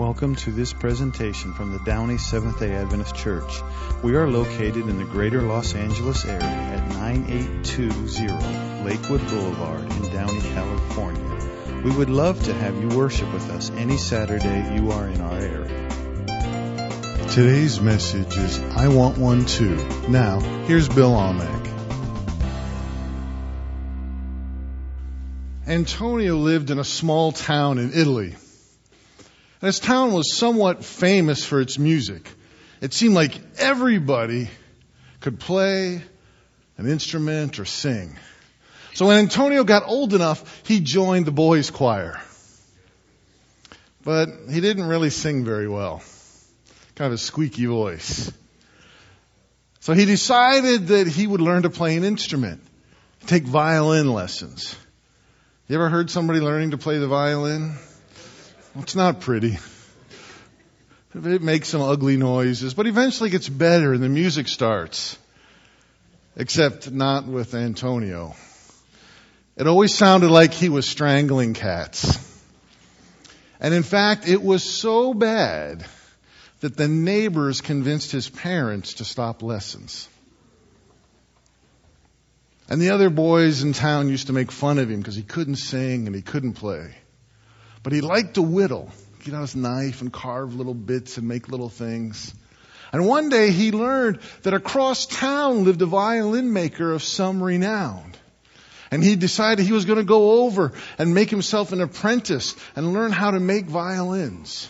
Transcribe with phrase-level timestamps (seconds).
[0.00, 3.60] Welcome to this presentation from the Downey Seventh day Adventist Church.
[4.02, 10.40] We are located in the greater Los Angeles area at 9820 Lakewood Boulevard in Downey,
[10.40, 11.82] California.
[11.84, 15.38] We would love to have you worship with us any Saturday you are in our
[15.38, 15.88] area.
[17.28, 19.76] Today's message is I Want One Too.
[20.08, 21.66] Now, here's Bill Almack.
[25.66, 28.34] Antonio lived in a small town in Italy.
[29.60, 32.30] And his town was somewhat famous for its music.
[32.80, 34.48] It seemed like everybody
[35.20, 36.02] could play
[36.78, 38.16] an instrument or sing.
[38.94, 42.20] So when Antonio got old enough, he joined the boys' choir.
[44.02, 46.02] But he didn't really sing very well.
[46.94, 48.32] Kind of a squeaky voice.
[49.80, 52.62] So he decided that he would learn to play an instrument,
[53.26, 54.74] take violin lessons.
[55.68, 57.76] You ever heard somebody learning to play the violin?
[58.76, 59.58] It's not pretty.
[61.12, 65.18] It makes some ugly noises, but eventually it gets better and the music starts.
[66.36, 68.36] Except not with Antonio.
[69.56, 72.18] It always sounded like he was strangling cats.
[73.58, 75.84] And in fact, it was so bad
[76.60, 80.08] that the neighbors convinced his parents to stop lessons.
[82.68, 85.56] And the other boys in town used to make fun of him because he couldn't
[85.56, 86.94] sing and he couldn't play.
[87.82, 88.90] But he liked to whittle,
[89.24, 92.34] get out his knife and carve little bits and make little things.
[92.92, 98.12] And one day he learned that across town lived a violin maker of some renown.
[98.90, 102.92] And he decided he was going to go over and make himself an apprentice and
[102.92, 104.68] learn how to make violins.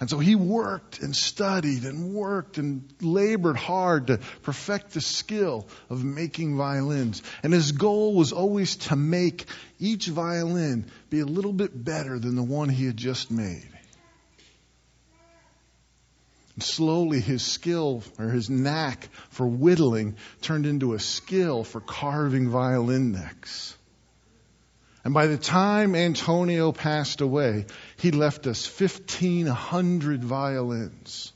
[0.00, 5.66] And so he worked and studied and worked and labored hard to perfect the skill
[5.90, 7.22] of making violins.
[7.42, 9.46] And his goal was always to make
[9.78, 13.68] each violin be a little bit better than the one he had just made.
[16.54, 22.48] And slowly his skill or his knack for whittling turned into a skill for carving
[22.48, 23.76] violin necks.
[25.04, 27.66] And by the time Antonio passed away,
[27.96, 31.32] he left us 1,500 violins,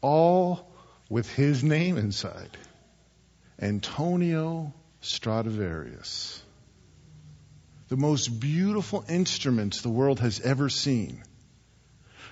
[0.00, 0.72] all
[1.10, 2.56] with his name inside
[3.60, 4.72] Antonio
[5.02, 6.42] Stradivarius.
[7.88, 11.22] The most beautiful instruments the world has ever seen.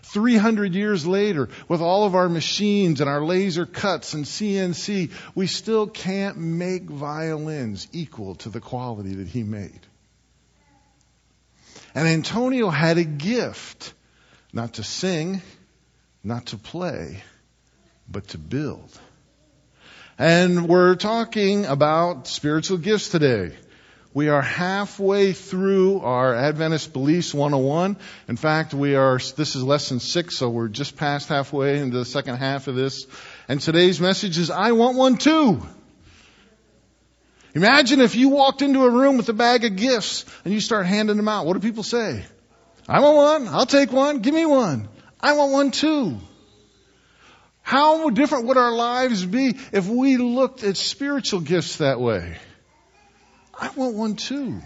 [0.02, 5.46] 300 years later, with all of our machines and our laser cuts and CNC, we
[5.46, 9.80] still can't make violins equal to the quality that he made.
[11.94, 13.94] And Antonio had a gift,
[14.52, 15.40] not to sing,
[16.22, 17.22] not to play,
[18.08, 18.96] but to build.
[20.18, 23.56] And we're talking about spiritual gifts today.
[24.16, 27.98] We are halfway through our Adventist Beliefs 101.
[28.28, 32.06] In fact, we are, this is lesson six, so we're just past halfway into the
[32.06, 33.06] second half of this.
[33.46, 35.60] And today's message is, I want one too.
[37.54, 40.86] Imagine if you walked into a room with a bag of gifts and you start
[40.86, 41.44] handing them out.
[41.44, 42.24] What do people say?
[42.88, 43.54] I want one.
[43.54, 44.20] I'll take one.
[44.20, 44.88] Give me one.
[45.20, 46.16] I want one too.
[47.60, 52.38] How different would our lives be if we looked at spiritual gifts that way?
[53.58, 54.60] I want one too.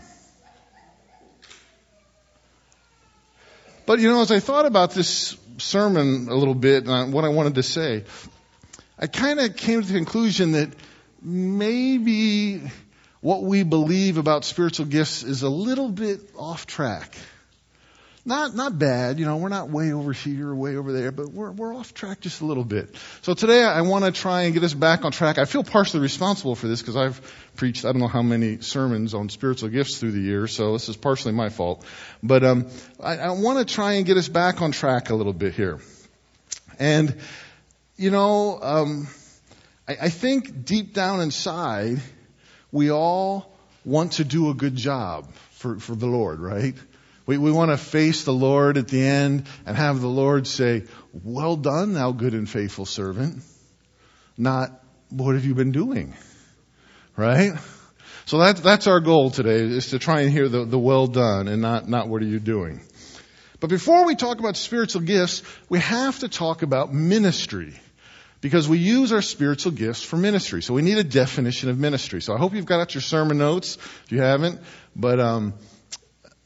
[3.87, 7.29] But you know, as I thought about this sermon a little bit and what I
[7.29, 8.05] wanted to say,
[8.99, 10.71] I kind of came to the conclusion that
[11.23, 12.63] maybe
[13.21, 17.17] what we believe about spiritual gifts is a little bit off track.
[18.31, 21.33] Not, not bad, you know, we're not way over here or way over there, but
[21.33, 22.95] we're, we're off track just a little bit.
[23.23, 25.39] So today I want to try and get us back on track.
[25.39, 27.21] I feel partially responsible for this because I've
[27.57, 30.89] preached I don't know how many sermons on spiritual gifts through the years, so this
[30.89, 31.85] is partially my fault.
[32.23, 32.69] But, um,
[33.01, 35.81] I, I want to try and get us back on track a little bit here.
[36.79, 37.17] And,
[37.97, 39.09] you know, um,
[39.89, 41.99] I, I think deep down inside,
[42.71, 43.53] we all
[43.85, 46.77] want to do a good job for, for the Lord, right?
[47.27, 50.85] We, we want to face the Lord at the end and have the Lord say,
[51.13, 53.43] well done, thou good and faithful servant.
[54.37, 56.15] Not, what have you been doing?
[57.17, 57.53] Right?
[58.27, 61.49] So that's, that's our goal today, is to try and hear the, the well done
[61.49, 62.81] and not, not what are you doing.
[63.61, 67.75] But before we talk about spiritual gifts, we have to talk about ministry.
[68.41, 70.63] Because we use our spiritual gifts for ministry.
[70.63, 72.23] So we need a definition of ministry.
[72.23, 74.61] So I hope you've got out your sermon notes if you haven't.
[74.97, 75.53] But um,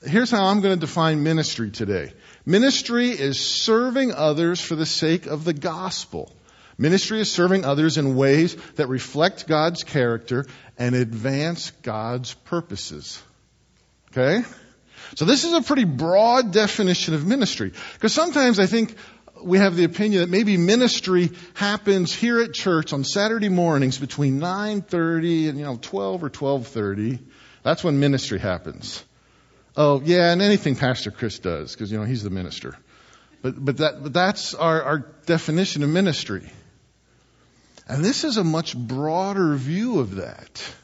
[0.05, 2.13] here's how I'm going to define ministry today.
[2.47, 6.35] Ministry is serving others for the sake of the gospel.
[6.77, 10.47] Ministry is serving others in ways that reflect God's character
[10.77, 13.23] and advance God's purposes.
[14.11, 14.43] Okay?
[15.15, 17.73] So this is a pretty broad definition of ministry.
[17.95, 18.97] Because sometimes I think
[19.43, 24.41] we have the opinion that maybe ministry happens here at church on Saturday mornings between
[24.41, 27.19] 9:30 and you know 12 or 12:30.
[27.63, 29.05] That's when ministry happens.
[29.77, 32.77] Oh yeah, and anything Pastor Chris does because you know he's the minister.
[33.43, 36.51] But but that but that's our, our definition of ministry.
[37.87, 40.75] And this is a much broader view of that.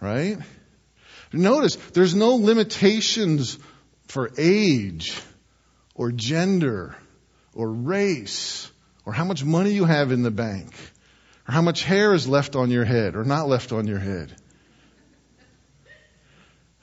[0.00, 0.38] Right?
[1.32, 3.58] Notice there's no limitations
[4.06, 5.20] for age
[5.94, 6.96] or gender
[7.54, 8.70] or race
[9.04, 10.74] or how much money you have in the bank
[11.46, 14.34] or how much hair is left on your head or not left on your head.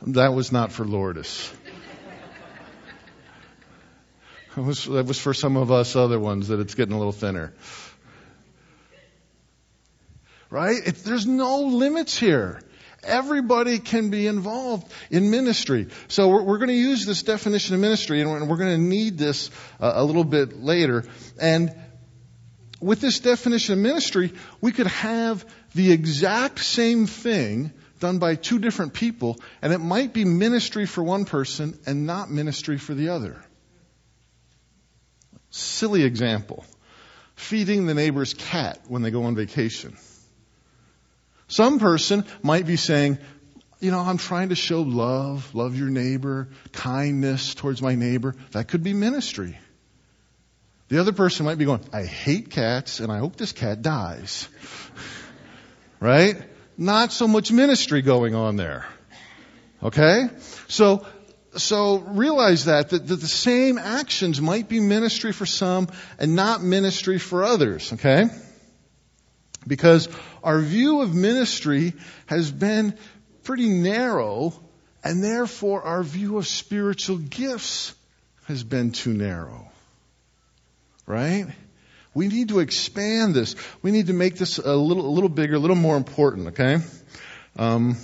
[0.07, 1.52] That was not for Lourdes.
[4.56, 7.12] That was, that was for some of us other ones that it's getting a little
[7.12, 7.54] thinner.
[10.50, 10.78] Right?
[10.86, 12.62] It, there's no limits here.
[13.04, 15.88] Everybody can be involved in ministry.
[16.08, 19.18] So we're, we're going to use this definition of ministry, and we're, going to need
[19.18, 19.50] this
[19.80, 21.04] uh, a little bit later.
[21.40, 21.75] And
[22.80, 27.74] with this definition of ministry, we could have the exact same thing
[28.06, 32.30] done by two different people, and it might be ministry for one person and not
[32.30, 33.44] ministry for the other.
[35.50, 36.63] Silly example.
[37.36, 39.98] Feeding the neighbor's cat when they go on vacation.
[41.48, 43.18] Some person might be saying,
[43.80, 48.36] you know, I'm trying to show love, love your neighbor, kindness towards my neighbor.
[48.51, 49.58] That could be ministry.
[50.90, 54.48] The other person might be going, I hate cats and I hope this cat dies.
[56.00, 56.38] right?
[56.77, 58.86] Not so much ministry going on there.
[59.81, 60.30] Okay?
[60.68, 61.06] So,
[61.56, 65.88] so realize that, that, that the same actions might be ministry for some
[66.19, 67.94] and not ministry for others.
[67.94, 68.25] Okay?
[69.66, 70.10] Because
[70.44, 71.94] our view of ministry
[72.27, 72.98] has been
[73.44, 74.54] pretty narrow,
[75.04, 77.94] and therefore our view of spiritual gifts
[78.45, 79.72] has been too narrow.
[81.06, 81.45] Right?
[82.16, 83.56] We need to expand this.
[83.84, 86.78] We need to make this a little, a little bigger, a little more important, okay?
[87.58, 87.98] Um,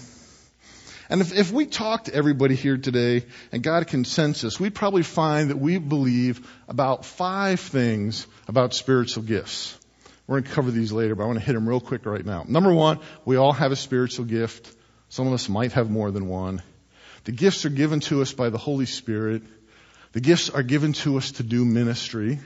[1.09, 5.03] and if, if we talk to everybody here today and got a consensus, we'd probably
[5.03, 9.77] find that we believe about five things about spiritual gifts.
[10.27, 12.25] We're going to cover these later, but I want to hit them real quick right
[12.25, 12.45] now.
[12.47, 14.73] Number one, we all have a spiritual gift.
[15.09, 16.61] Some of us might have more than one.
[17.23, 19.43] The gifts are given to us by the Holy Spirit.
[20.11, 22.39] The gifts are given to us to do ministry.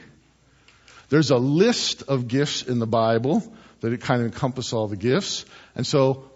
[1.10, 3.44] There's a list of gifts in the Bible
[3.82, 5.46] that it kind of encompass all the gifts.
[5.76, 6.32] And so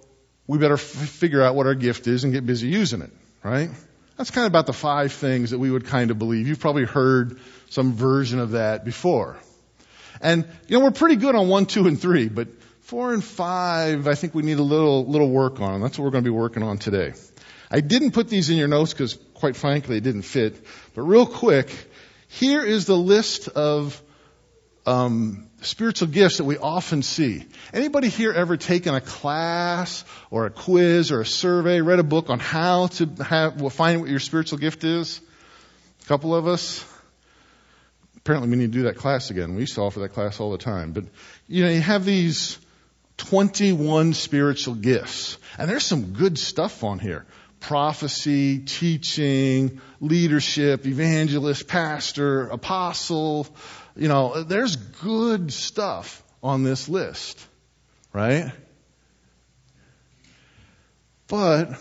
[0.47, 3.11] we better f- figure out what our gift is and get busy using it,
[3.43, 3.69] right?
[4.17, 6.47] That's kind of about the five things that we would kind of believe.
[6.47, 7.39] You've probably heard
[7.69, 9.37] some version of that before.
[10.21, 12.49] And, you know, we're pretty good on one, two, and three, but
[12.81, 15.81] four and five, I think we need a little, little work on.
[15.81, 17.13] That's what we're going to be working on today.
[17.71, 20.65] I didn't put these in your notes because, quite frankly, it didn't fit.
[20.95, 21.69] But real quick,
[22.27, 24.01] here is the list of
[24.89, 27.45] um, spiritual gifts that we often see.
[27.73, 32.29] Anybody here ever taken a class or a quiz or a survey, read a book
[32.29, 35.21] on how to have, well, find what your spiritual gift is?
[36.03, 36.85] A couple of us
[38.29, 39.55] apparently we need to do that class again.
[39.55, 40.91] We used to offer that class all the time.
[40.91, 41.05] But,
[41.47, 42.59] you know, you have these
[43.17, 45.37] 21 spiritual gifts.
[45.57, 47.25] And there's some good stuff on here.
[47.59, 53.47] Prophecy, teaching, leadership, evangelist, pastor, apostle.
[53.95, 57.39] You know, there's good stuff on this list.
[58.13, 58.51] Right?
[61.27, 61.73] But,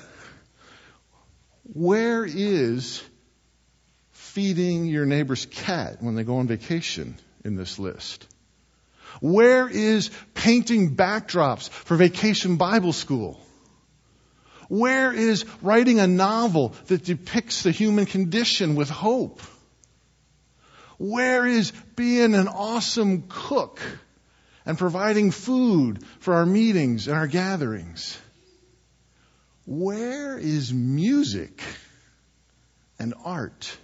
[1.72, 3.02] where is
[4.12, 8.26] feeding your neighbor's cat when they go on vacation in this list?
[9.20, 13.40] Where is painting backdrops for vacation Bible school?
[14.68, 19.40] Where is writing a novel that depicts the human condition with hope?
[20.98, 23.80] Where is being an awesome cook
[24.66, 28.18] and providing food for our meetings and our gatherings?
[29.64, 31.62] Where is music
[32.98, 33.76] and art?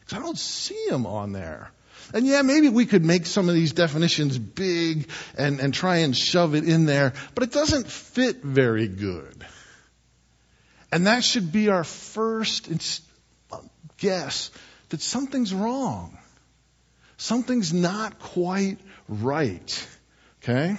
[0.00, 1.70] Because I don't see them on there.
[2.12, 5.08] And yeah, maybe we could make some of these definitions big
[5.38, 9.46] and, and try and shove it in there, but it doesn't fit very good.
[10.90, 12.70] And that should be our first
[13.50, 13.58] uh,
[13.96, 14.50] guess
[14.92, 16.16] that something's wrong.
[17.16, 19.88] Something's not quite right.
[20.42, 20.76] Okay?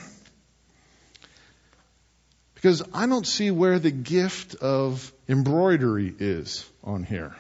[2.53, 7.36] Because I don't see where the gift of embroidery is on here.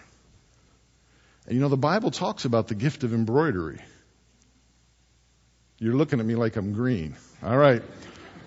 [1.45, 3.79] And you know, the Bible talks about the gift of embroidery.
[5.79, 7.15] You're looking at me like I'm green.
[7.43, 7.83] All right.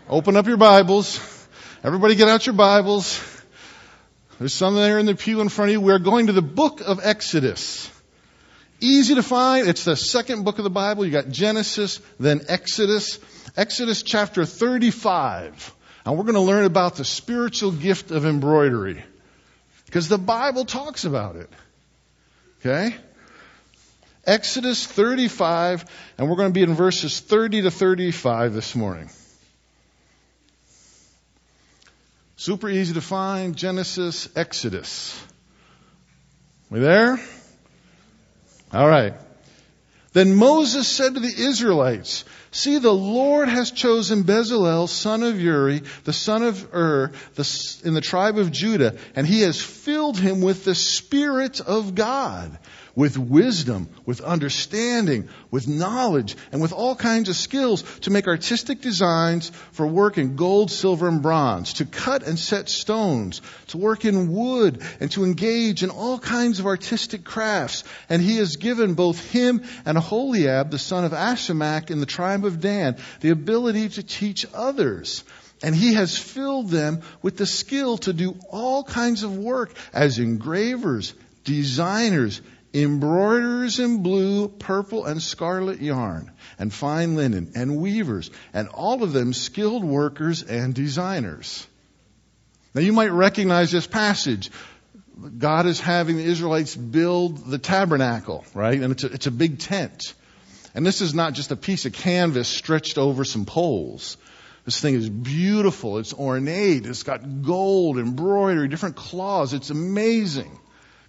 [0.08, 1.18] Open up your Bibles.
[1.84, 3.20] Everybody get out your Bibles.
[4.38, 5.80] There's some there in the pew in front of you.
[5.80, 7.90] We're going to the book of Exodus.
[8.86, 9.66] Easy to find.
[9.66, 11.04] It's the second book of the Bible.
[11.04, 13.18] You got Genesis, then Exodus.
[13.56, 15.74] Exodus chapter 35.
[16.04, 19.02] And we're going to learn about the spiritual gift of embroidery.
[19.86, 21.50] Because the Bible talks about it.
[22.60, 22.94] Okay?
[24.24, 25.84] Exodus 35,
[26.16, 29.10] and we're going to be in verses 30 to 35 this morning.
[32.36, 33.56] Super easy to find.
[33.56, 35.20] Genesis, Exodus.
[36.70, 37.18] We there?
[38.72, 39.14] All right.
[40.12, 45.82] Then Moses said to the Israelites, See, the Lord has chosen Bezalel, son of Uri,
[46.04, 50.40] the son of Ur, the, in the tribe of Judah, and he has filled him
[50.40, 52.58] with the Spirit of God
[52.96, 58.80] with wisdom, with understanding, with knowledge, and with all kinds of skills to make artistic
[58.80, 64.06] designs for work in gold, silver, and bronze, to cut and set stones, to work
[64.06, 67.84] in wood, and to engage in all kinds of artistic crafts.
[68.08, 72.46] And he has given both him and Aholiab, the son of Ahisamach in the tribe
[72.46, 75.22] of Dan, the ability to teach others.
[75.62, 80.18] And he has filled them with the skill to do all kinds of work as
[80.18, 81.12] engravers,
[81.44, 82.40] designers,
[82.82, 89.12] embroiderers in blue, purple, and scarlet yarn, and fine linen, and weavers, and all of
[89.12, 91.66] them skilled workers and designers.
[92.74, 94.50] Now you might recognize this passage.
[95.38, 98.80] God is having the Israelites build the tabernacle, right?
[98.80, 100.12] And it's a, it's a big tent.
[100.74, 104.18] And this is not just a piece of canvas stretched over some poles.
[104.66, 105.98] This thing is beautiful.
[105.98, 106.84] It's ornate.
[106.84, 109.54] It's got gold, embroidery, different claws.
[109.54, 110.58] It's amazing.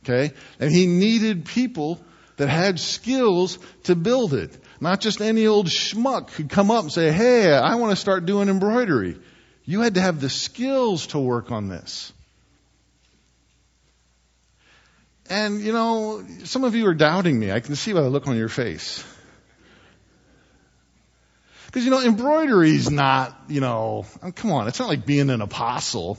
[0.07, 0.33] Okay?
[0.59, 1.99] And he needed people
[2.37, 4.57] that had skills to build it.
[4.79, 8.25] Not just any old schmuck could come up and say, hey, I want to start
[8.25, 9.17] doing embroidery.
[9.65, 12.13] You had to have the skills to work on this.
[15.29, 17.51] And, you know, some of you are doubting me.
[17.51, 19.03] I can see by the look on your face.
[21.65, 25.41] Because, you know, embroidery is not, you know, come on, it's not like being an
[25.41, 26.17] apostle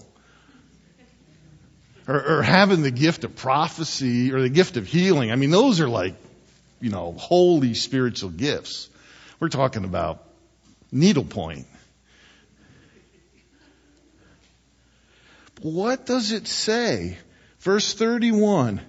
[2.08, 5.30] or, or having the gift of prophecy or the gift of healing.
[5.30, 6.14] I mean, those are like,
[6.80, 8.88] you know, holy spiritual gifts.
[9.38, 10.24] We're talking about
[10.90, 11.66] needlepoint.
[15.60, 17.18] What does it say?
[17.60, 18.80] Verse 31.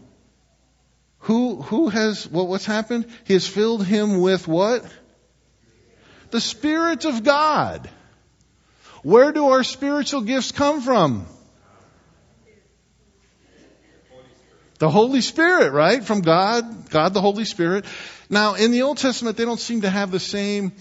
[1.24, 3.06] Who, who has, what, what's happened?
[3.26, 4.86] He has filled him with what?
[6.32, 7.90] The Spirit of God.
[9.04, 11.26] Where do our spiritual gifts come from?
[14.80, 16.04] The Holy Spirit, right?
[16.04, 17.86] From God, God the Holy Spirit.
[18.30, 20.72] Now, in the Old Testament, they don't seem to have the same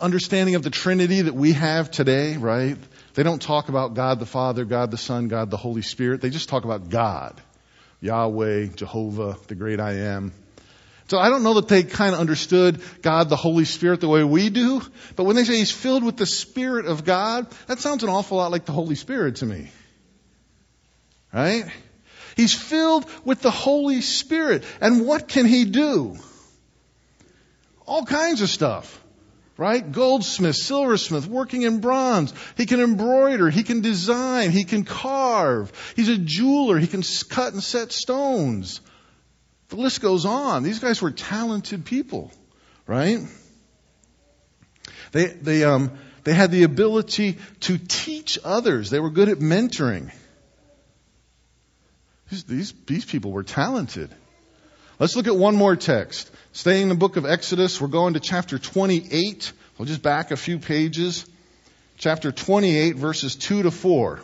[0.00, 2.76] understanding of the Trinity that we have today, right?
[3.14, 6.20] They don't talk about God the Father, God the Son, God the Holy Spirit.
[6.20, 7.40] They just talk about God.
[8.00, 10.32] Yahweh, Jehovah, the great I am.
[11.08, 14.22] So I don't know that they kind of understood God the Holy Spirit the way
[14.24, 14.82] we do,
[15.16, 18.36] but when they say He's filled with the Spirit of God, that sounds an awful
[18.36, 19.70] lot like the Holy Spirit to me.
[21.32, 21.64] Right?
[22.38, 24.62] He's filled with the Holy Spirit.
[24.80, 26.16] And what can he do?
[27.84, 29.02] All kinds of stuff.
[29.56, 29.90] Right?
[29.90, 32.32] Goldsmith, silversmith, working in bronze.
[32.56, 33.50] He can embroider.
[33.50, 34.52] He can design.
[34.52, 35.72] He can carve.
[35.96, 36.78] He's a jeweler.
[36.78, 38.82] He can cut and set stones.
[39.70, 40.62] The list goes on.
[40.62, 42.30] These guys were talented people.
[42.86, 43.18] Right?
[45.10, 48.90] They, they, um, they had the ability to teach others.
[48.90, 50.12] They were good at mentoring.
[52.30, 54.10] These, these, these people were talented.
[54.98, 56.30] Let's look at one more text.
[56.52, 59.52] Staying in the book of Exodus, we're going to chapter 28.
[59.78, 61.24] We'll just back a few pages.
[61.96, 64.20] Chapter 28, verses 2 to 4.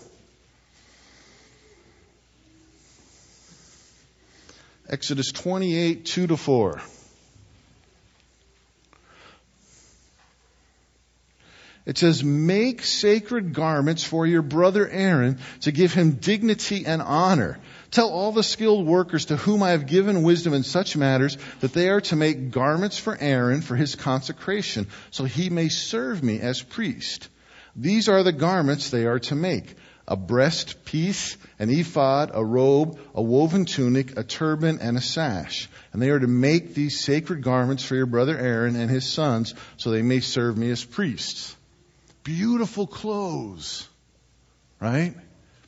[4.88, 6.82] Exodus 28, 2 to 4.
[11.86, 17.58] It says, Make sacred garments for your brother Aaron to give him dignity and honor.
[17.94, 21.72] Tell all the skilled workers to whom I have given wisdom in such matters that
[21.72, 26.40] they are to make garments for Aaron for his consecration, so he may serve me
[26.40, 27.28] as priest.
[27.76, 29.76] These are the garments they are to make.
[30.08, 35.68] A breast piece, an ephod, a robe, a woven tunic, a turban, and a sash.
[35.92, 39.54] And they are to make these sacred garments for your brother Aaron and his sons,
[39.76, 41.54] so they may serve me as priests
[42.24, 43.88] beautiful clothes.
[44.80, 45.14] Right?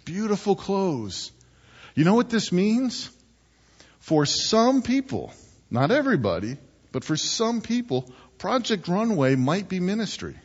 [0.04, 1.30] Beautiful clothes.
[1.96, 3.10] You know what this means?
[3.98, 5.32] For some people,
[5.70, 6.58] not everybody,
[6.92, 10.36] but for some people, Project Runway might be ministry.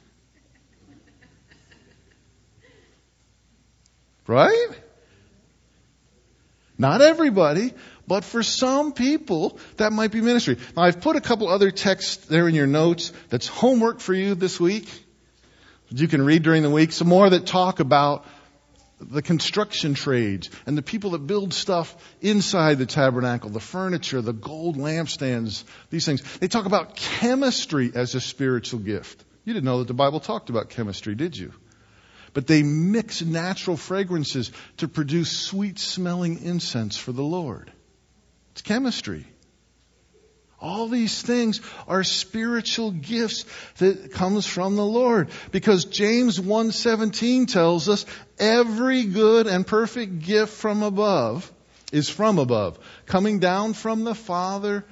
[4.25, 4.69] Right?
[6.77, 7.73] Not everybody,
[8.07, 10.57] but for some people, that might be ministry.
[10.75, 14.35] Now, I've put a couple other texts there in your notes that's homework for you
[14.35, 14.89] this week.
[15.89, 16.93] You can read during the week.
[16.93, 18.25] Some more that talk about
[19.09, 24.33] the construction trades and the people that build stuff inside the tabernacle, the furniture, the
[24.33, 26.21] gold lampstands, these things.
[26.37, 29.23] They talk about chemistry as a spiritual gift.
[29.43, 31.53] You didn't know that the Bible talked about chemistry, did you?
[32.33, 37.71] But they mix natural fragrances to produce sweet smelling incense for the Lord.
[38.51, 39.25] It's chemistry.
[40.61, 43.45] All these things are spiritual gifts
[43.79, 45.29] that comes from the Lord.
[45.51, 48.05] Because James 1:17 tells us
[48.37, 51.51] every good and perfect gift from above
[51.91, 52.77] is from above,
[53.07, 54.85] coming down from the Father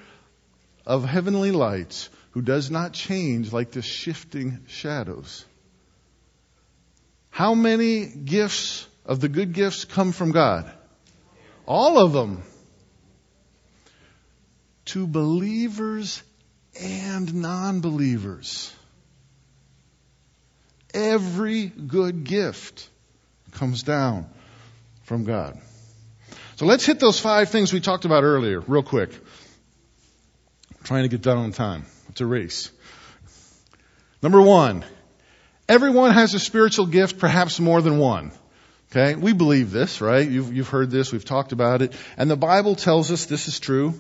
[0.88, 5.46] of heavenly lights, who does not change like the shifting shadows.
[7.30, 10.70] How many gifts of the good gifts come from God?
[11.68, 12.42] All of them
[14.90, 16.24] to believers
[16.82, 18.74] and non believers.
[20.94, 22.90] Every good gift
[23.52, 24.28] comes down
[25.04, 25.60] from God.
[26.56, 29.12] So let's hit those five things we talked about earlier, real quick.
[29.14, 31.86] I'm trying to get done on time.
[32.10, 32.72] It's a race.
[34.24, 34.84] Number one,
[35.68, 38.32] everyone has a spiritual gift, perhaps more than one.
[38.92, 40.28] Okay, we believe this, right?
[40.28, 41.94] You've, you've heard this, we've talked about it.
[42.18, 43.94] And the Bible tells us this is true.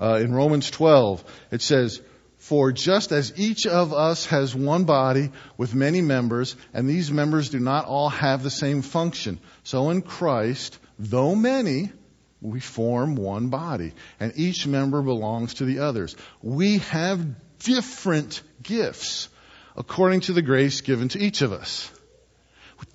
[0.00, 2.00] Uh, in Romans 12, it says,
[2.38, 7.50] For just as each of us has one body with many members, and these members
[7.50, 11.92] do not all have the same function, so in Christ, though many,
[12.40, 16.16] we form one body, and each member belongs to the others.
[16.42, 17.24] We have
[17.60, 19.28] different gifts
[19.76, 21.90] according to the grace given to each of us.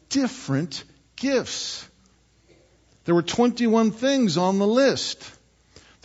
[0.09, 0.83] Different
[1.17, 1.87] gifts.
[3.05, 5.29] There were 21 things on the list.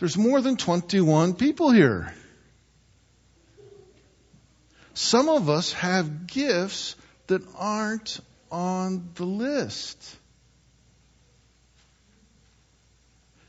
[0.03, 2.13] There's more than 21 people here.
[4.93, 6.97] Some of us have gifts
[7.27, 8.19] that aren't
[8.51, 10.17] on the list.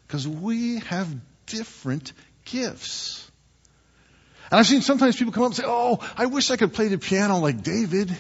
[0.07, 1.13] Because we have
[1.47, 2.13] different
[2.45, 3.29] gifts.
[4.49, 6.87] And I've seen sometimes people come up and say, Oh, I wish I could play
[6.87, 8.17] the piano like David.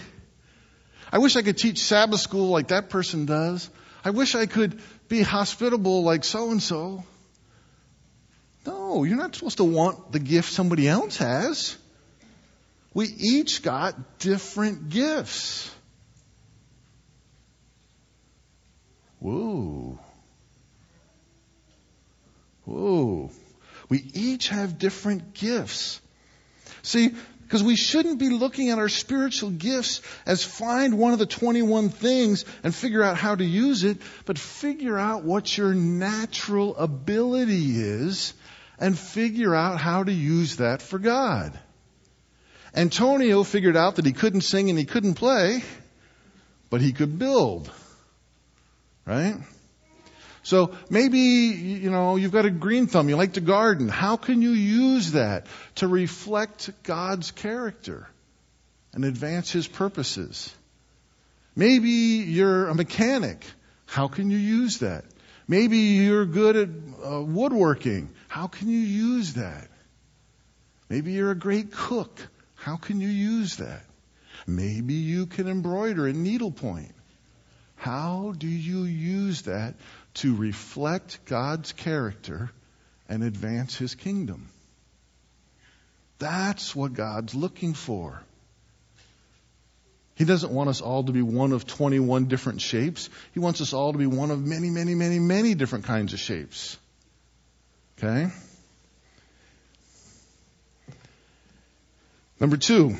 [1.12, 3.70] I wish I could teach Sabbath school like that person does.
[4.04, 7.04] I wish I could be hospitable like so and so.
[9.02, 11.76] You're not supposed to want the gift somebody else has.
[12.92, 15.68] We each got different gifts.
[19.18, 19.98] Whoa.
[22.64, 23.30] Whoa.
[23.88, 26.00] We each have different gifts.
[26.82, 31.26] See, because we shouldn't be looking at our spiritual gifts as find one of the
[31.26, 36.76] 21 things and figure out how to use it, but figure out what your natural
[36.76, 38.34] ability is
[38.78, 41.58] and figure out how to use that for God.
[42.74, 45.62] Antonio figured out that he couldn't sing and he couldn't play,
[46.70, 47.70] but he could build.
[49.06, 49.36] Right?
[50.42, 53.88] So maybe, you know, you've got a green thumb, you like to garden.
[53.88, 58.08] How can you use that to reflect God's character
[58.92, 60.54] and advance His purposes?
[61.56, 63.44] Maybe you're a mechanic.
[63.86, 65.04] How can you use that?
[65.46, 66.68] Maybe you're good at
[67.04, 68.10] uh, woodworking.
[68.28, 69.68] How can you use that?
[70.88, 72.26] Maybe you're a great cook.
[72.54, 73.84] How can you use that?
[74.46, 76.94] Maybe you can embroider at needlepoint.
[77.76, 79.74] How do you use that
[80.14, 82.50] to reflect God's character
[83.08, 84.48] and advance His kingdom?
[86.18, 88.22] That's what God's looking for.
[90.16, 93.10] He doesn't want us all to be one of 21 different shapes.
[93.32, 96.20] He wants us all to be one of many, many, many, many different kinds of
[96.20, 96.78] shapes.
[97.98, 98.30] Okay?
[102.38, 102.96] Number two,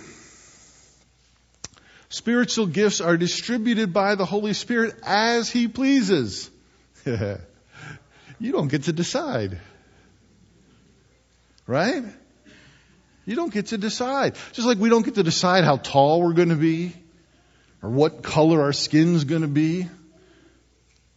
[2.08, 6.50] spiritual gifts are distributed by the Holy Spirit as He pleases.
[7.04, 7.38] you
[8.40, 9.60] don't get to decide.
[11.66, 12.04] Right?
[13.24, 14.36] You don't get to decide.
[14.52, 16.94] Just like we don't get to decide how tall we're going to be,
[17.84, 19.86] or what color our skin's going to be,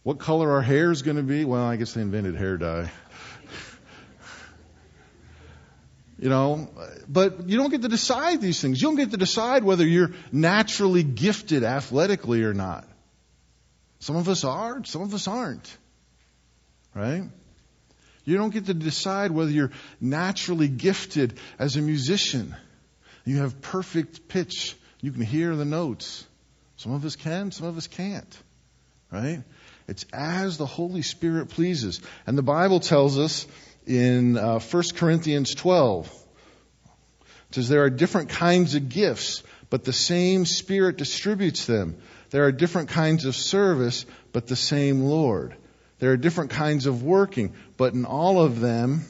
[0.02, 1.46] what color our hair's going to be.
[1.46, 2.90] Well, I guess they invented hair dye.
[6.20, 6.68] You know,
[7.08, 8.82] but you don't get to decide these things.
[8.82, 12.88] You don't get to decide whether you're naturally gifted athletically or not.
[14.00, 15.76] Some of us are, some of us aren't.
[16.92, 17.22] Right?
[18.24, 22.56] You don't get to decide whether you're naturally gifted as a musician.
[23.24, 24.74] You have perfect pitch.
[25.00, 26.26] You can hear the notes.
[26.78, 28.38] Some of us can, some of us can't.
[29.10, 29.42] Right?
[29.88, 32.00] It's as the Holy Spirit pleases.
[32.26, 33.46] And the Bible tells us
[33.86, 39.92] in uh, 1 Corinthians 12, it says there are different kinds of gifts, but the
[39.92, 41.96] same Spirit distributes them.
[42.30, 45.56] There are different kinds of service, but the same Lord.
[45.98, 49.04] There are different kinds of working, but in all of them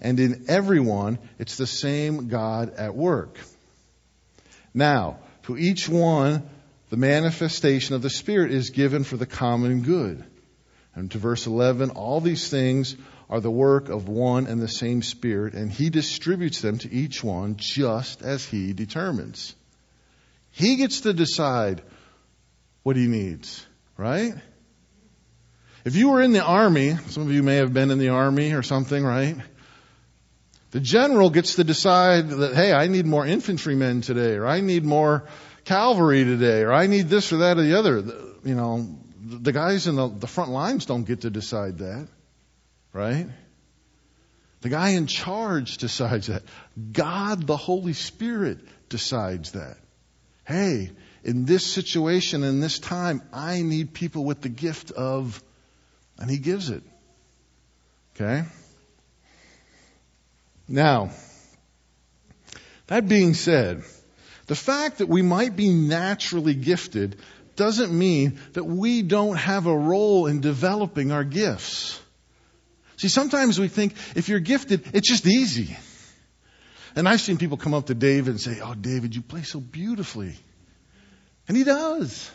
[0.00, 3.38] and in everyone, it's the same God at work.
[4.74, 6.48] Now, to each one,
[6.96, 10.24] the manifestation of the Spirit is given for the common good.
[10.94, 12.96] And to verse 11, all these things
[13.28, 17.22] are the work of one and the same Spirit, and He distributes them to each
[17.22, 19.54] one just as He determines.
[20.52, 21.82] He gets to decide
[22.82, 23.66] what He needs,
[23.98, 24.32] right?
[25.84, 28.54] If you were in the army, some of you may have been in the army
[28.54, 29.36] or something, right?
[30.70, 34.86] The general gets to decide that, hey, I need more infantrymen today, or I need
[34.86, 35.28] more
[35.66, 37.98] cavalry today, or I need this or that or the other.
[38.44, 42.08] You know, the guys in the, the front lines don't get to decide that,
[42.92, 43.26] right?
[44.62, 46.42] The guy in charge decides that.
[46.92, 49.76] God, the Holy Spirit, decides that.
[50.44, 50.90] Hey,
[51.24, 55.42] in this situation, in this time, I need people with the gift of,
[56.18, 56.84] and He gives it.
[58.14, 58.44] Okay?
[60.68, 61.10] Now,
[62.86, 63.82] that being said,
[64.46, 67.16] the fact that we might be naturally gifted
[67.56, 72.00] doesn't mean that we don't have a role in developing our gifts.
[72.96, 75.76] See, sometimes we think if you're gifted, it's just easy.
[76.94, 79.60] And I've seen people come up to David and say, Oh, David, you play so
[79.60, 80.34] beautifully.
[81.48, 82.30] And he does,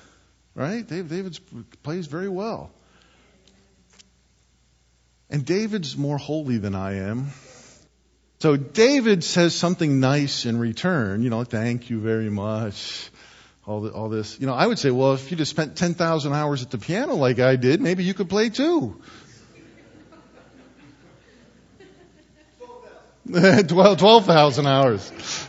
[0.54, 0.86] right?
[0.86, 1.40] David
[1.82, 2.72] plays very well.
[5.30, 7.32] And David's more holy than I am.
[8.42, 13.12] So David says something nice in return, you know, thank you very much.
[13.68, 16.34] All, the, all this, you know, I would say, well, if you just spent 10,000
[16.34, 19.00] hours at the piano like I did, maybe you could play too.
[23.32, 25.48] 12,000 hours.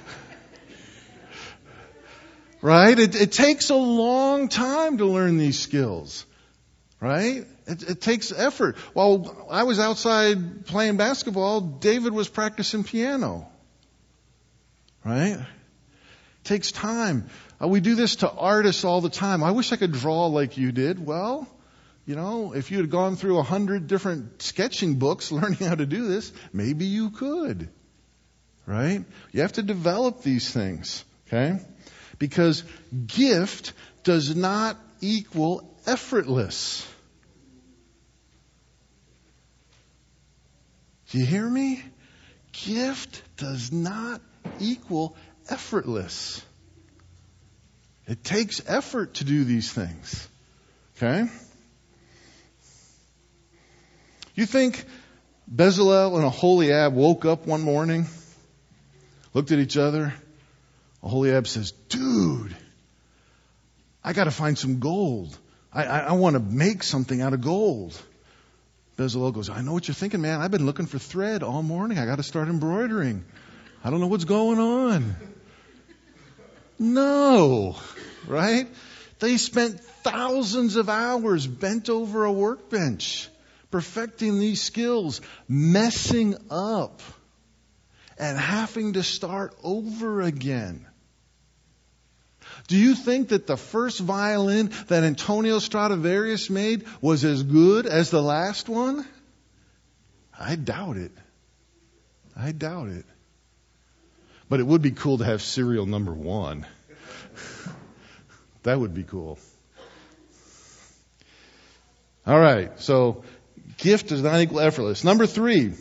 [2.61, 2.98] Right?
[2.98, 6.26] It, it takes a long time to learn these skills.
[7.02, 7.44] Right?
[7.66, 8.76] It, it, takes effort.
[8.92, 13.48] While I was outside playing basketball, David was practicing piano.
[15.04, 15.32] Right?
[15.32, 17.28] It takes time.
[17.60, 19.42] Uh, we do this to artists all the time.
[19.42, 21.04] I wish I could draw like you did.
[21.04, 21.48] Well,
[22.06, 25.86] you know, if you had gone through a hundred different sketching books learning how to
[25.86, 27.68] do this, maybe you could.
[28.64, 29.04] Right?
[29.32, 31.04] You have to develop these things.
[31.26, 31.58] Okay?
[32.20, 32.62] Because
[33.08, 33.72] gift
[34.04, 36.88] does not equal effortless.
[41.12, 41.85] Do you hear me?
[42.53, 44.22] Gift does not
[44.61, 45.14] equal
[45.51, 46.42] effortless.
[48.07, 50.27] It takes effort to do these things.
[50.96, 51.29] Okay?
[54.35, 54.87] You think
[55.55, 58.07] Bezalel and Aholiab woke up one morning,
[59.35, 60.14] looked at each other.
[61.03, 62.57] Aholiab says, Dude,
[64.03, 65.38] I got to find some gold.
[65.70, 68.01] I, I, I want to make something out of gold.
[68.96, 70.40] Bezalel goes, I know what you're thinking, man.
[70.40, 71.98] I've been looking for thread all morning.
[71.98, 73.24] I got to start embroidering.
[73.83, 75.16] I don't know what's going on.
[76.78, 77.76] No,
[78.26, 78.68] right?
[79.18, 83.28] They spent thousands of hours bent over a workbench,
[83.70, 87.00] perfecting these skills, messing up,
[88.18, 90.87] and having to start over again.
[92.72, 98.08] Do you think that the first violin that Antonio Stradivarius made was as good as
[98.08, 99.06] the last one?
[100.40, 101.12] I doubt it.
[102.35, 103.04] I doubt it.
[104.48, 106.64] But it would be cool to have serial number one.
[108.62, 109.38] that would be cool.
[112.26, 113.22] All right, so
[113.76, 115.04] gift does not equal effortless.
[115.04, 115.74] Number three,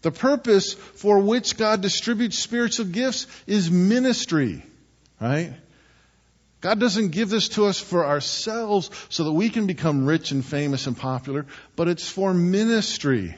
[0.00, 4.62] the purpose for which God distributes spiritual gifts is ministry.
[5.20, 5.52] Right?
[6.60, 10.44] God doesn't give this to us for ourselves so that we can become rich and
[10.44, 13.36] famous and popular, but it's for ministry.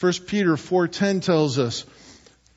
[0.00, 1.84] 1 Peter 4:10 tells us,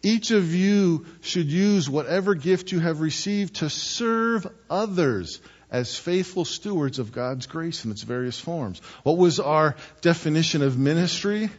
[0.04, 6.44] each of you should use whatever gift you have received to serve others as faithful
[6.44, 8.82] stewards of God's grace in its various forms.
[9.04, 11.50] What was our definition of ministry?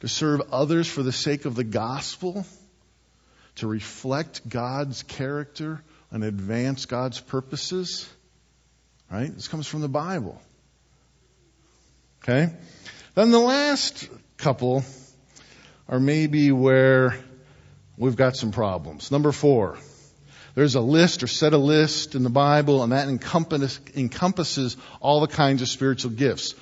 [0.00, 2.46] To serve others for the sake of the gospel,
[3.56, 5.82] to reflect God's character
[6.14, 8.08] and advance God's purposes.
[9.10, 9.34] Right?
[9.34, 10.40] This comes from the Bible.
[12.22, 12.52] Okay?
[13.16, 14.84] Then the last couple
[15.88, 17.18] are maybe where
[17.98, 19.10] we've got some problems.
[19.10, 19.76] Number four.
[20.54, 25.20] There's a list or set a list in the Bible, and that encompass, encompasses all
[25.20, 26.54] the kinds of spiritual gifts.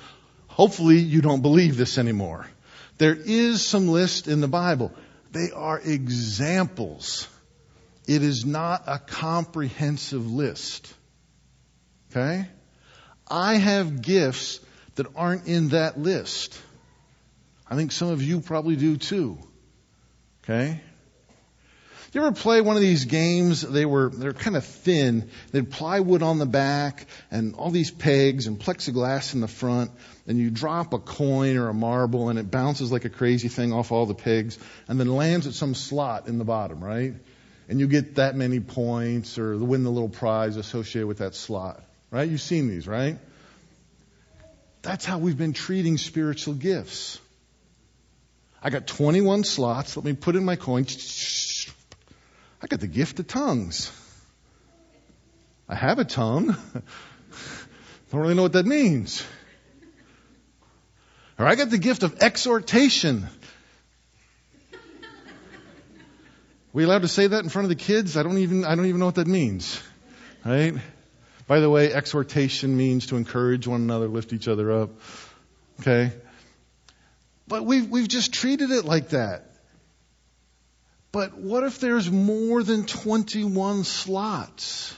[0.47, 2.47] Hopefully you don't believe this anymore.
[2.97, 4.91] There is some list in the Bible.
[5.31, 7.27] They are examples.
[8.07, 10.93] It is not a comprehensive list.
[12.11, 12.47] Okay?
[13.27, 14.59] I have gifts
[14.95, 16.59] that aren't in that list.
[17.69, 19.37] I think some of you probably do too.
[20.43, 20.81] Okay?
[22.13, 23.61] You ever play one of these games?
[23.61, 25.31] They were, they're kind of thin.
[25.51, 29.89] They had plywood on the back and all these pegs and plexiglass in the front.
[30.27, 33.73] And you drop a coin or a marble and it bounces like a crazy thing
[33.73, 37.15] off all the pegs and then lands at some slot in the bottom, right?
[37.73, 41.83] And you get that many points or win the little prize associated with that slot,
[42.11, 42.29] right?
[42.29, 43.17] You've seen these, right?
[44.83, 47.19] That's how we've been treating spiritual gifts.
[48.61, 49.97] I got 21 slots.
[49.97, 50.85] Let me put in my coin.
[52.61, 53.91] I got the gift of tongues.
[55.67, 56.49] I have a tongue.
[58.11, 59.25] Don't really know what that means.
[61.39, 63.25] Or I got the gift of exhortation.
[66.73, 68.17] We allowed to say that in front of the kids?
[68.17, 69.81] I don't even I don't even know what that means.
[70.43, 70.73] Right?
[71.47, 74.89] By the way, exhortation means to encourage one another, lift each other up.
[75.79, 76.11] Okay?
[77.47, 79.51] But we've we've just treated it like that.
[81.11, 84.95] But what if there's more than 21 slots?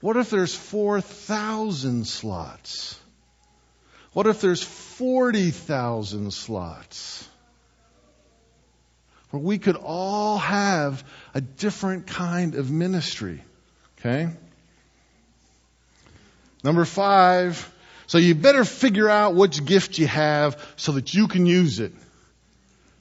[0.00, 3.00] What if there's 4,000 slots?
[4.12, 7.26] What if there's 40,000 slots?
[9.30, 13.42] Where we could all have a different kind of ministry.
[13.98, 14.28] Okay?
[16.64, 17.72] Number five,
[18.06, 21.92] so you better figure out which gift you have so that you can use it.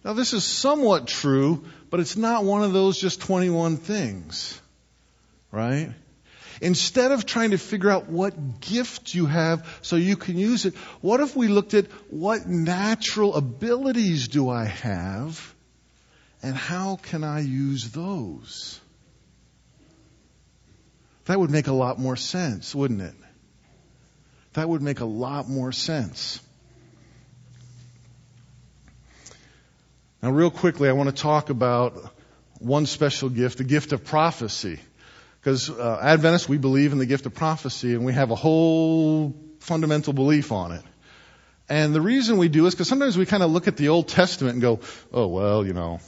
[0.03, 4.59] Now this is somewhat true but it's not one of those just 21 things.
[5.51, 5.91] Right?
[6.59, 10.75] Instead of trying to figure out what gift you have so you can use it,
[11.01, 15.55] what if we looked at what natural abilities do I have
[16.43, 18.79] and how can I use those?
[21.25, 23.15] That would make a lot more sense, wouldn't it?
[24.53, 26.39] That would make a lot more sense.
[30.21, 32.13] Now, real quickly, I want to talk about
[32.59, 34.79] one special gift, the gift of prophecy.
[35.39, 39.35] Because uh, Adventists, we believe in the gift of prophecy, and we have a whole
[39.59, 40.83] fundamental belief on it.
[41.69, 44.07] And the reason we do is because sometimes we kind of look at the Old
[44.07, 44.79] Testament and go,
[45.11, 45.99] oh, well, you know,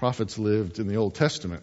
[0.00, 1.62] prophets lived in the Old Testament,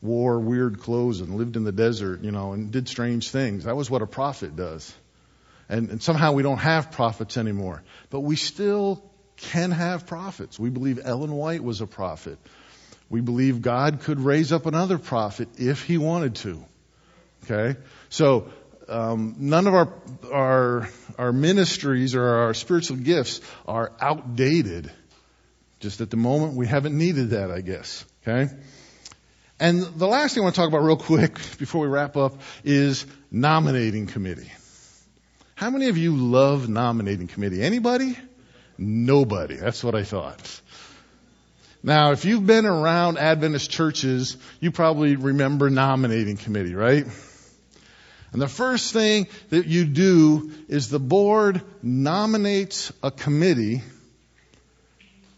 [0.00, 3.64] wore weird clothes and lived in the desert, you know, and did strange things.
[3.64, 4.90] That was what a prophet does.
[5.68, 7.82] And, and somehow we don't have prophets anymore.
[8.08, 9.04] But we still
[9.36, 10.58] can have prophets.
[10.58, 12.38] We believe Ellen White was a prophet.
[13.10, 16.64] We believe God could raise up another prophet if he wanted to.
[17.44, 17.78] Okay?
[18.08, 18.50] So,
[18.88, 19.92] um, none of our,
[20.32, 20.88] our,
[21.18, 24.90] our ministries or our spiritual gifts are outdated.
[25.82, 28.04] Just at the moment, we haven't needed that, I guess.
[28.22, 28.54] Okay?
[29.58, 32.40] And the last thing I want to talk about real quick before we wrap up
[32.62, 34.50] is nominating committee.
[35.56, 37.62] How many of you love nominating committee?
[37.62, 38.16] Anybody?
[38.78, 39.56] Nobody.
[39.56, 40.60] That's what I thought.
[41.82, 47.06] Now, if you've been around Adventist churches, you probably remember nominating committee, right?
[48.32, 53.82] And the first thing that you do is the board nominates a committee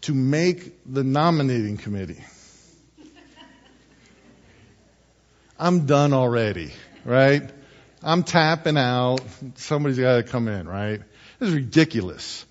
[0.05, 2.23] to make the nominating committee.
[5.57, 6.71] I'm done already,
[7.03, 7.49] right?
[8.03, 9.21] I'm tapping out.
[9.55, 11.01] Somebody's got to come in, right?
[11.39, 12.45] This is ridiculous.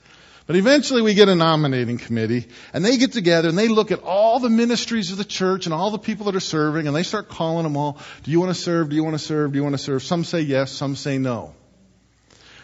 [0.48, 4.02] But eventually we get a nominating committee and they get together and they look at
[4.02, 7.04] all the ministries of the church and all the people that are serving and they
[7.04, 7.98] start calling them all.
[8.24, 8.90] Do you want to serve?
[8.90, 9.52] Do you want to serve?
[9.52, 10.02] Do you want to serve?
[10.02, 11.54] Some say yes, some say no.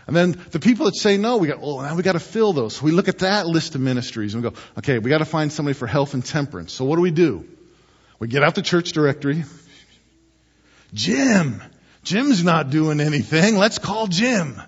[0.07, 2.53] And then the people that say no, we go, oh, now we got to fill
[2.53, 2.77] those.
[2.77, 5.25] So we look at that list of ministries and we go, okay, we got to
[5.25, 6.73] find somebody for health and temperance.
[6.73, 7.45] So what do we do?
[8.19, 9.45] We get out the church directory.
[10.93, 11.63] Jim.
[12.03, 13.57] Jim's not doing anything.
[13.57, 14.61] Let's call Jim.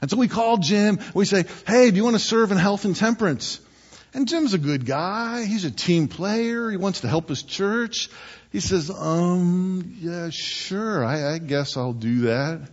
[0.00, 0.98] And so we call Jim.
[1.14, 3.60] We say, hey, do you want to serve in health and temperance?
[4.14, 5.44] And Jim's a good guy.
[5.44, 6.70] He's a team player.
[6.70, 8.08] He wants to help his church.
[8.52, 11.04] He says, um, yeah, sure.
[11.04, 12.68] I, I guess I'll do that.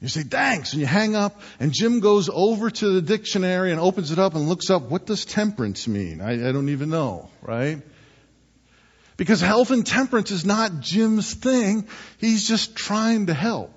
[0.00, 3.80] You say, thanks, and you hang up, and Jim goes over to the dictionary and
[3.80, 6.20] opens it up and looks up, what does temperance mean?
[6.20, 7.82] I, I don't even know, right?
[9.16, 11.88] Because health and temperance is not Jim's thing.
[12.18, 13.74] He's just trying to help.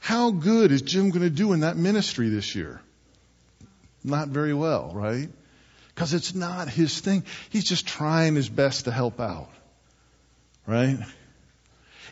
[0.00, 2.80] How good is Jim going to do in that ministry this year?
[4.02, 5.28] Not very well, right?
[5.94, 7.24] Because it's not his thing.
[7.50, 9.50] He's just trying his best to help out.
[10.66, 10.98] Right?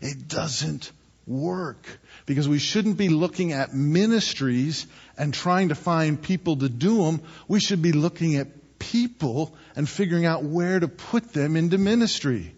[0.00, 0.92] It doesn't
[1.26, 1.87] work.
[2.26, 7.22] Because we shouldn't be looking at ministries and trying to find people to do them.
[7.48, 12.54] We should be looking at people and figuring out where to put them into ministry.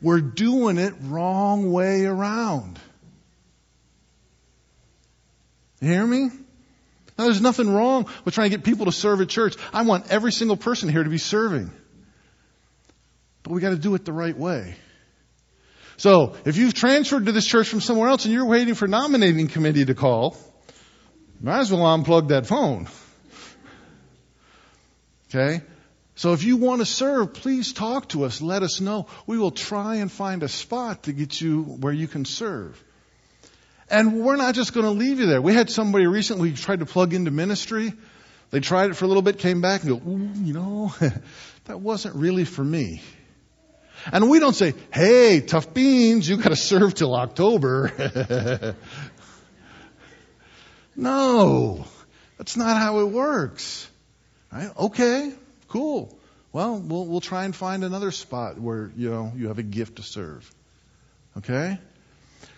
[0.00, 2.78] We're doing it wrong way around.
[5.80, 6.30] You hear me?
[7.18, 9.56] Now, there's nothing wrong with trying to get people to serve at church.
[9.72, 11.70] I want every single person here to be serving.
[13.42, 14.76] But we got to do it the right way.
[15.98, 19.48] So, if you've transferred to this church from somewhere else and you're waiting for nominating
[19.48, 20.36] committee to call,
[21.40, 22.88] might as well unplug that phone.
[25.28, 25.62] Okay?
[26.14, 28.40] So if you want to serve, please talk to us.
[28.40, 29.06] Let us know.
[29.26, 32.82] We will try and find a spot to get you where you can serve.
[33.90, 35.42] And we're not just going to leave you there.
[35.42, 37.92] We had somebody recently tried to plug into ministry.
[38.50, 40.10] They tried it for a little bit, came back and go,
[40.42, 40.94] you know,
[41.66, 43.02] that wasn't really for me.
[44.12, 48.76] And we don't say, hey, tough beans, you got to serve till October.
[50.96, 51.84] no,
[52.38, 53.88] that's not how it works.
[54.52, 54.70] Right?
[54.78, 55.32] Okay,
[55.68, 56.16] cool.
[56.52, 59.96] Well, we'll we'll try and find another spot where you know you have a gift
[59.96, 60.50] to serve.
[61.36, 61.78] Okay,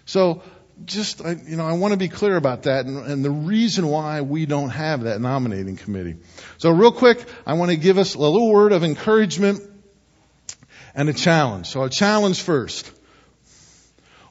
[0.04, 0.42] so
[0.84, 3.88] just I, you know I want to be clear about that and, and the reason
[3.88, 6.16] why we don't have that nominating committee.
[6.58, 9.62] So real quick, I want to give us a little word of encouragement
[10.98, 11.68] and a challenge.
[11.68, 12.90] So a challenge first.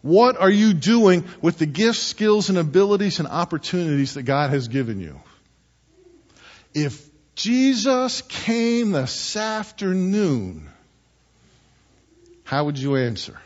[0.02, 4.68] What are you doing with the gifts, skills, and abilities and opportunities that God has
[4.68, 5.18] given you?
[6.74, 10.70] If Jesus came this afternoon,
[12.44, 13.40] how would you answer?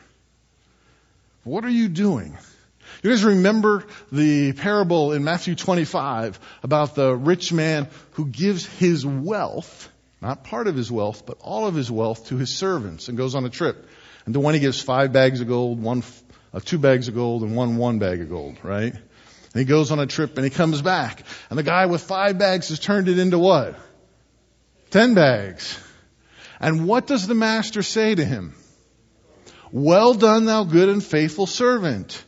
[1.44, 2.36] What are you doing?
[3.04, 9.06] You guys remember the parable in Matthew 25 about the rich man who gives his
[9.06, 9.91] wealth,
[10.22, 13.34] not part of his wealth, but all of his wealth to his servants and goes
[13.36, 13.88] on a trip.
[14.26, 16.04] And the one he gives five bags of gold, one,
[16.54, 18.94] uh, two bags of gold, and one one bag of gold, right?
[18.94, 21.24] And he goes on a trip and he comes back.
[21.50, 23.76] And the guy with five bags has turned it into what?
[24.92, 25.80] Ten bags.
[26.60, 28.54] And what does the master say to him?
[29.72, 32.24] Well done, thou good and faithful servant.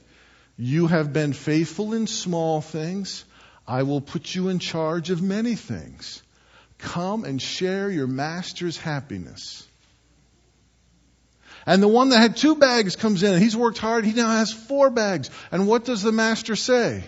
[0.57, 3.25] You have been faithful in small things.
[3.67, 6.21] I will put you in charge of many things.
[6.83, 9.65] Come and share your master's happiness.
[11.65, 14.03] And the one that had two bags comes in and he's worked hard.
[14.03, 15.29] He now has four bags.
[15.49, 17.05] And what does the master say?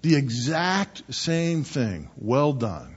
[0.00, 2.08] The exact same thing.
[2.16, 2.96] Well done.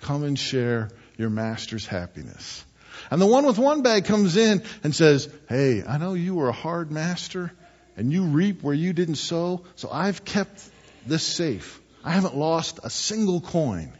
[0.00, 2.62] Come and share your master's happiness.
[3.10, 6.50] And the one with one bag comes in and says, Hey, I know you were
[6.50, 7.50] a hard master
[7.96, 10.62] and you reap where you didn't sow, so I've kept
[11.06, 11.80] this safe.
[12.04, 13.94] I haven't lost a single coin.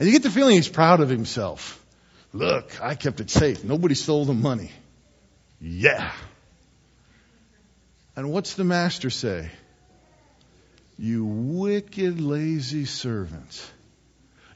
[0.00, 1.84] And you get the feeling he's proud of himself.
[2.32, 3.62] Look, I kept it safe.
[3.62, 4.70] Nobody stole the money.
[5.60, 6.10] Yeah.
[8.16, 9.50] And what's the master say?
[10.98, 13.70] You wicked, lazy servant.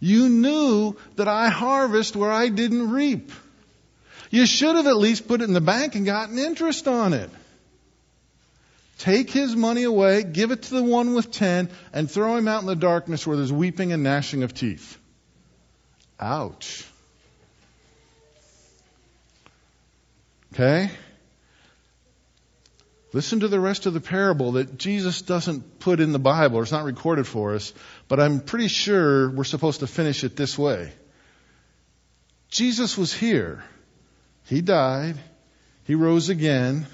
[0.01, 3.31] You knew that I harvest where I didn't reap.
[4.31, 7.29] You should have at least put it in the bank and gotten interest on it.
[8.99, 12.63] Take his money away, give it to the one with ten, and throw him out
[12.63, 14.99] in the darkness where there's weeping and gnashing of teeth.
[16.21, 16.87] Ouch.
[20.53, 20.91] Okay?
[23.13, 26.63] Listen to the rest of the parable that Jesus doesn't put in the Bible, or
[26.63, 27.73] it's not recorded for us,
[28.09, 30.93] but I'm pretty sure we're supposed to finish it this way.
[32.51, 33.63] Jesus was here.
[34.47, 35.17] He died.
[35.85, 36.87] He rose again.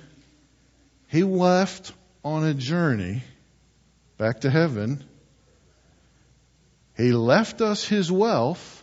[1.08, 1.92] He left
[2.24, 3.22] on a journey
[4.18, 5.02] back to heaven.
[6.96, 8.79] He left us his wealth,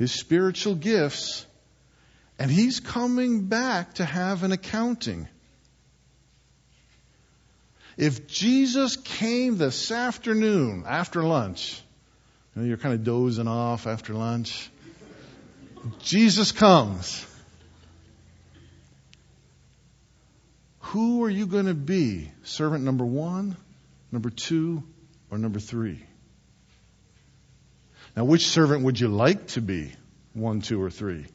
[0.00, 1.44] his spiritual gifts,
[2.38, 5.28] and he's coming back to have an accounting.
[7.98, 11.82] If Jesus came this afternoon after lunch,
[12.56, 14.70] you know, you're kind of dozing off after lunch.
[15.98, 17.26] Jesus comes.
[20.78, 22.32] Who are you going to be?
[22.42, 23.54] Servant number one,
[24.10, 24.82] number two,
[25.30, 26.02] or number three?
[28.16, 29.92] Now, which servant would you like to be?
[30.34, 31.26] One, two, or three?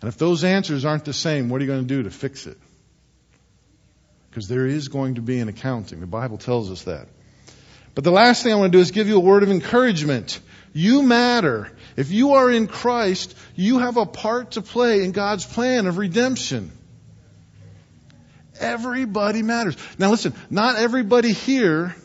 [0.00, 2.46] And if those answers aren't the same, what are you going to do to fix
[2.46, 2.58] it?
[4.30, 6.00] Because there is going to be an accounting.
[6.00, 7.08] The Bible tells us that.
[7.94, 10.38] But the last thing I want to do is give you a word of encouragement.
[10.74, 11.72] You matter.
[11.96, 15.96] If you are in Christ, you have a part to play in God's plan of
[15.96, 16.70] redemption.
[18.60, 19.76] Everybody matters.
[19.98, 21.96] Now listen, not everybody here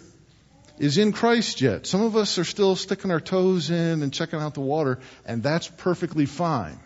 [0.82, 1.86] is in Christ yet.
[1.86, 5.44] Some of us are still sticking our toes in and checking out the water, and
[5.44, 6.80] that's perfectly fine.